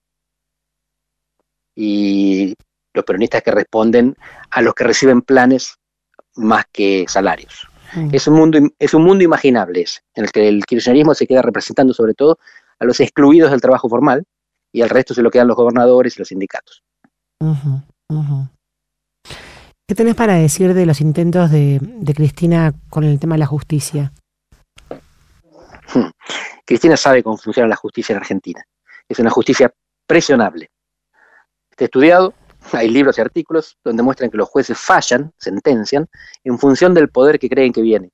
Y 1.74 2.54
los 2.92 3.04
peronistas 3.06 3.42
que 3.42 3.52
responden 3.52 4.16
a 4.50 4.60
los 4.60 4.74
que 4.74 4.84
reciben 4.84 5.22
planes 5.22 5.78
más 6.36 6.66
que 6.70 7.06
salarios. 7.08 7.66
Mm. 7.94 8.10
Es, 8.12 8.26
un 8.28 8.34
mundo, 8.34 8.58
es 8.78 8.92
un 8.92 9.02
mundo 9.02 9.24
imaginable 9.24 9.86
en 10.14 10.24
el 10.24 10.30
que 10.30 10.46
el 10.46 10.66
kirchnerismo 10.66 11.14
se 11.14 11.26
queda 11.26 11.40
representando 11.40 11.94
sobre 11.94 12.12
todo 12.12 12.38
a 12.78 12.84
los 12.84 13.00
excluidos 13.00 13.50
del 13.50 13.60
trabajo 13.60 13.88
formal 13.88 14.24
y 14.72 14.82
al 14.82 14.90
resto 14.90 15.14
se 15.14 15.22
lo 15.22 15.30
quedan 15.30 15.48
los 15.48 15.56
gobernadores 15.56 16.16
y 16.16 16.18
los 16.20 16.28
sindicatos. 16.28 16.82
¿Qué 19.88 19.94
tenés 19.94 20.14
para 20.14 20.34
decir 20.34 20.74
de 20.74 20.86
los 20.86 21.00
intentos 21.00 21.50
de, 21.50 21.80
Cristina 22.14 22.74
con 22.90 23.04
el 23.04 23.18
tema 23.18 23.36
de 23.36 23.38
la 23.38 23.46
justicia? 23.46 24.12
Hmm. 25.94 26.10
Cristina 26.66 26.96
sabe 26.96 27.22
cómo 27.22 27.38
funciona 27.38 27.68
la 27.68 27.76
justicia 27.76 28.12
en 28.12 28.18
Argentina. 28.18 28.62
Es 29.08 29.18
una 29.18 29.30
justicia 29.30 29.72
presionable. 30.06 30.70
Está 31.70 31.84
estudiado, 31.84 32.34
hay 32.72 32.90
libros 32.90 33.16
y 33.16 33.22
artículos 33.22 33.78
donde 33.82 34.02
muestran 34.02 34.30
que 34.30 34.36
los 34.36 34.48
jueces 34.48 34.78
fallan, 34.78 35.32
sentencian, 35.38 36.06
en 36.44 36.58
función 36.58 36.92
del 36.92 37.08
poder 37.08 37.38
que 37.38 37.48
creen 37.48 37.72
que 37.72 37.80
viene. 37.80 38.10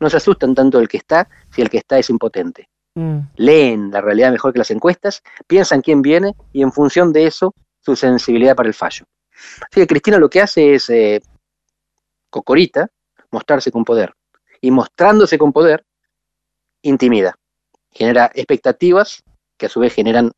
No 0.00 0.10
se 0.10 0.16
asustan 0.16 0.54
tanto 0.54 0.78
del 0.78 0.88
que 0.88 0.96
está 0.96 1.28
si 1.54 1.62
el 1.62 1.70
que 1.70 1.78
está 1.78 1.98
es 1.98 2.10
impotente. 2.10 2.68
Mm. 2.98 3.30
Leen 3.36 3.90
la 3.92 4.00
realidad 4.00 4.32
mejor 4.32 4.52
que 4.52 4.58
las 4.58 4.72
encuestas, 4.72 5.22
piensan 5.46 5.82
quién 5.82 6.02
viene 6.02 6.34
y 6.52 6.62
en 6.62 6.72
función 6.72 7.12
de 7.12 7.26
eso 7.26 7.54
su 7.80 7.94
sensibilidad 7.94 8.56
para 8.56 8.68
el 8.68 8.74
fallo. 8.74 9.04
Así 9.70 9.80
que 9.80 9.86
Cristina 9.86 10.18
lo 10.18 10.28
que 10.28 10.40
hace 10.40 10.74
es 10.74 10.90
eh, 10.90 11.22
cocorita, 12.28 12.88
mostrarse 13.30 13.70
con 13.70 13.84
poder. 13.84 14.12
Y 14.60 14.72
mostrándose 14.72 15.38
con 15.38 15.52
poder, 15.52 15.84
intimida, 16.82 17.36
genera 17.92 18.32
expectativas 18.34 19.22
que 19.56 19.66
a 19.66 19.68
su 19.68 19.78
vez 19.78 19.94
generan 19.94 20.32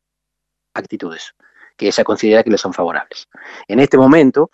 actitudes 0.75 1.33
que 1.75 1.87
ella 1.87 2.03
considera 2.03 2.43
que 2.43 2.51
le 2.51 2.59
son 2.59 2.73
favorables. 2.73 3.27
En 3.67 3.79
este 3.79 3.97
momento, 3.97 4.51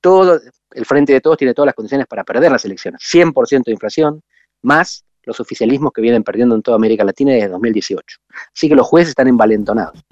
todo 0.00 0.40
el 0.70 0.86
Frente 0.86 1.12
de 1.12 1.20
Todos 1.20 1.38
tiene 1.38 1.54
todas 1.54 1.66
las 1.66 1.74
condiciones 1.74 2.06
para 2.06 2.22
perder 2.22 2.52
las 2.52 2.64
elecciones. 2.64 3.00
100% 3.02 3.64
de 3.64 3.72
inflación, 3.72 4.22
más 4.62 5.04
los 5.28 5.38
oficialismos 5.38 5.92
que 5.92 6.00
vienen 6.00 6.24
perdiendo 6.24 6.54
en 6.54 6.62
toda 6.62 6.76
América 6.76 7.04
Latina 7.04 7.32
desde 7.32 7.48
2018. 7.48 8.18
Así 8.54 8.68
que 8.68 8.74
los 8.74 8.86
jueces 8.86 9.10
están 9.10 9.28
envalentonados. 9.28 10.02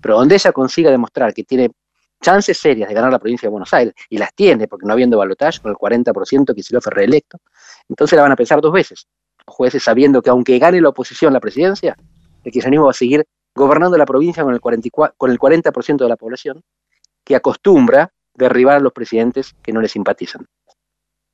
Pero 0.00 0.16
donde 0.16 0.34
ella 0.34 0.50
consiga 0.50 0.90
demostrar 0.90 1.32
que 1.34 1.44
tiene 1.44 1.70
chances 2.22 2.58
serias 2.58 2.88
de 2.88 2.94
ganar 2.94 3.12
la 3.12 3.18
provincia 3.18 3.46
de 3.46 3.50
Buenos 3.50 3.72
Aires, 3.74 3.94
y 4.08 4.16
las 4.16 4.34
tiene, 4.34 4.66
porque 4.66 4.86
no 4.86 4.94
habiendo 4.94 5.18
balotaje 5.18 5.60
con 5.60 5.70
el 5.70 5.76
40% 5.76 6.54
que 6.54 6.80
fue 6.80 6.92
reelecto, 6.92 7.38
entonces 7.88 8.16
la 8.16 8.22
van 8.22 8.32
a 8.32 8.36
pensar 8.36 8.60
dos 8.60 8.72
veces. 8.72 9.06
Los 9.46 9.54
jueces 9.54 9.82
sabiendo 9.82 10.22
que 10.22 10.30
aunque 10.30 10.58
gane 10.58 10.80
la 10.80 10.88
oposición 10.88 11.32
la 11.32 11.40
presidencia, 11.40 11.96
el 12.42 12.52
kirchnerismo 12.52 12.86
va 12.86 12.92
a 12.92 12.94
seguir 12.94 13.26
gobernando 13.54 13.98
la 13.98 14.06
provincia 14.06 14.42
con 14.42 14.54
el, 14.54 14.60
44, 14.60 15.14
con 15.18 15.30
el 15.30 15.38
40% 15.38 15.96
de 15.98 16.08
la 16.08 16.16
población, 16.16 16.62
que 17.22 17.36
acostumbra 17.36 18.10
derribar 18.34 18.76
a 18.76 18.80
los 18.80 18.92
presidentes 18.92 19.54
que 19.62 19.72
no 19.72 19.80
le 19.80 19.88
simpatizan. 19.88 20.46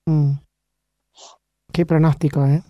Mm. 0.06 0.32
Qué 1.72 1.86
pronóstico, 1.86 2.44
¿eh? 2.44 2.62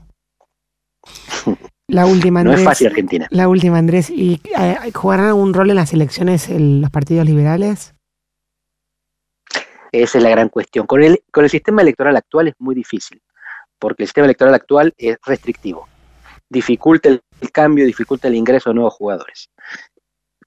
La 1.89 2.07
última, 2.07 2.41
Andrés. 2.41 2.57
no 2.57 2.63
es 2.63 2.65
fácil 2.65 2.87
Argentina. 2.89 3.27
La 3.31 3.49
última, 3.49 3.79
Andrés. 3.79 4.11
¿Y 4.11 4.41
eh, 4.59 4.77
jugarán 4.95 5.27
algún 5.27 5.53
rol 5.55 5.71
en 5.71 5.77
las 5.77 5.93
elecciones 5.93 6.49
los 6.49 6.91
partidos 6.91 7.27
liberales? 7.27 7.95
Esa 9.93 10.19
es 10.19 10.25
la 10.25 10.31
gran 10.31 10.49
cuestión. 10.49 10.87
Con 10.87 11.03
el, 11.03 11.23
con 11.31 11.45
el 11.45 11.51
sistema 11.51 11.83
electoral 11.83 12.17
actual 12.17 12.49
es 12.49 12.55
muy 12.59 12.75
difícil, 12.75 13.21
porque 13.79 14.05
el 14.05 14.09
sistema 14.09 14.25
electoral 14.25 14.55
actual 14.55 14.95
es 14.97 15.19
restrictivo. 15.27 15.87
Dificulta 16.49 17.11
el, 17.11 17.23
cambio, 17.53 17.85
dificulta 17.85 18.29
el 18.29 18.35
ingreso 18.35 18.71
de 18.71 18.75
nuevos 18.75 18.95
jugadores. 18.95 19.51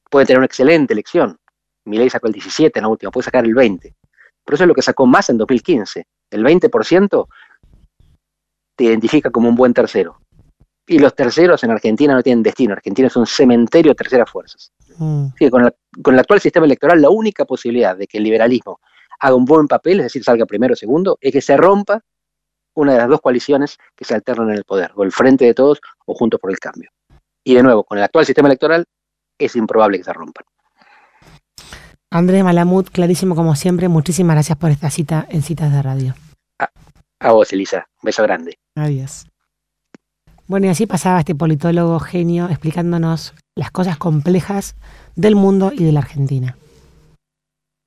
Puede 0.10 0.26
tener 0.26 0.40
una 0.40 0.48
excelente 0.48 0.94
elección. 0.94 1.38
Milei 1.86 2.10
sacó 2.10 2.26
el 2.26 2.34
17 2.34 2.80
en 2.80 2.84
la 2.84 2.90
última, 2.90 3.12
puede 3.12 3.26
sacar 3.26 3.46
el 3.46 3.54
20. 3.54 3.96
Pero 4.44 4.56
eso 4.56 4.64
es 4.64 4.68
lo 4.68 4.74
que 4.74 4.82
sacó 4.82 5.06
más 5.06 5.30
en 5.30 5.38
2015. 5.38 6.08
El 6.32 6.44
20% 6.44 7.28
te 8.76 8.84
identifica 8.84 9.30
como 9.30 9.50
un 9.50 9.56
buen 9.56 9.74
tercero. 9.74 10.20
Y 10.88 11.00
los 11.00 11.16
terceros 11.16 11.64
en 11.64 11.72
Argentina 11.72 12.14
no 12.14 12.22
tienen 12.22 12.44
destino. 12.44 12.74
Argentina 12.74 13.08
es 13.08 13.16
un 13.16 13.26
cementerio 13.26 13.92
de 13.92 13.96
terceras 13.96 14.30
fuerzas. 14.30 14.72
Mm. 14.98 15.28
con, 15.50 15.74
con, 16.02 16.14
el 16.14 16.20
actual 16.20 16.40
sistema 16.40 16.66
electoral, 16.66 17.02
la 17.02 17.10
única 17.10 17.44
posibilidad 17.44 17.98
de 17.98 18.08
que 18.08 18.18
el 18.18 18.24
liberalismo 18.24 18.80
haga 19.20 19.36
un 19.36 19.46
buen 19.46 19.68
papel, 19.68 20.00
es 20.00 20.06
decir, 20.06 20.24
salga 20.24 20.46
primero 20.46 20.74
o 20.74 20.76
segundo, 20.76 21.18
es 21.20 21.34
que 21.34 21.42
se 21.42 21.58
rompa 21.58 22.02
una 22.76 22.94
de 22.94 23.00
las 23.00 23.10
dos 23.10 23.22
coaliciones 23.22 23.78
que 23.96 24.06
se 24.06 24.14
alternan 24.14 24.50
en 24.50 24.58
el 24.58 24.64
poder, 24.64 24.92
o 24.96 25.04
el 25.04 25.12
Frente 25.12 25.46
de 25.46 25.54
Todos 25.54 25.80
o 26.06 26.14
Juntos 26.14 26.40
por 26.40 26.52
el 26.52 26.60
Cambio. 26.60 26.92
Y 27.44 27.56
de 27.56 27.64
nuevo, 27.64 27.84
con 27.84 27.98
el 27.98 28.04
actual 28.04 28.26
sistema 28.26 28.48
electoral, 28.48 28.86
es 29.38 29.56
improbable 29.56 29.98
que 29.98 30.04
se 30.04 30.14
rompan. 30.14 30.46
Andrés 32.12 32.44
Malamud, 32.44 32.88
clarísimo 32.92 33.36
como 33.36 33.56
siempre, 33.56 33.88
muchísimas 33.88 34.36
gracias 34.36 34.58
por 34.58 34.72
esta 34.72 34.90
cita 34.90 35.26
en 35.30 35.42
Citas 35.42 35.72
de 35.72 35.82
Radio. 35.82 36.16
A, 37.20 37.32
vos, 37.32 37.52
Elisa. 37.54 37.88
Un 38.02 38.08
beso 38.08 38.24
grande. 38.24 38.60
Adiós. 38.76 39.26
Bueno, 40.48 40.68
y 40.68 40.70
así 40.70 40.86
pasaba 40.86 41.20
este 41.20 41.34
politólogo 41.34 42.00
genio 42.00 42.48
explicándonos 42.50 43.34
las 43.56 43.72
cosas 43.72 43.98
complejas 43.98 44.76
del 45.16 45.36
mundo 45.36 45.72
y 45.74 45.84
de 45.84 45.92
la 45.92 46.02
Argentina. 46.02 46.56